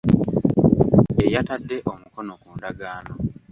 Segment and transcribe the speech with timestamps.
[1.17, 3.13] Ye yatade omukono ku ndagaano